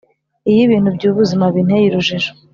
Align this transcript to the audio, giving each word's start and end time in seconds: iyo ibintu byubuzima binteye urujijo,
iyo 0.49 0.61
ibintu 0.67 0.89
byubuzima 0.97 1.45
binteye 1.55 1.85
urujijo, 1.87 2.31